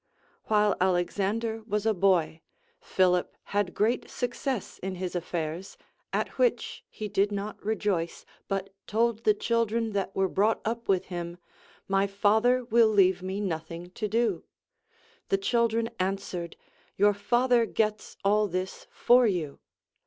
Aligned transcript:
While 0.45 0.75
Alexander 0.81 1.61
was 1.67 1.85
a 1.85 1.93
boy, 1.93 2.41
Philip 2.79 3.37
'had 3.43 3.75
great 3.75 4.09
success 4.09 4.79
in 4.79 4.95
his 4.95 5.15
affairs, 5.15 5.77
at 6.11 6.39
which, 6.39 6.83
he 6.89 7.07
did 7.07 7.31
not 7.31 7.63
rejoice, 7.63 8.25
bat 8.47 8.71
told 8.87 9.25
the 9.25 9.35
children 9.35 9.91
that 9.91 10.11
Avere 10.15 10.33
brought 10.33 10.59
up 10.65 10.87
with 10.87 11.05
him, 11.13 11.37
My 11.87 12.07
father 12.07 12.65
"will 12.65 12.89
leave 12.89 13.21
me 13.21 13.39
nothing 13.39 13.91
to 13.91 14.07
do. 14.07 14.43
The 15.29 15.37
children 15.37 15.87
answered, 15.99 16.55
Your 16.97 17.13
father 17.13 17.67
gets 17.67 18.17
all 18.25 18.47
this 18.47 18.87
for 18.89 19.27
you. 19.27 19.59